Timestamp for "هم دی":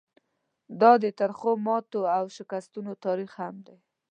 3.41-3.77